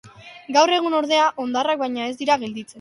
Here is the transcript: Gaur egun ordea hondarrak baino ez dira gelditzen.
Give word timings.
Gaur 0.55 0.73
egun 0.77 0.97
ordea 1.01 1.29
hondarrak 1.45 1.85
baino 1.85 2.11
ez 2.11 2.19
dira 2.25 2.43
gelditzen. 2.47 2.69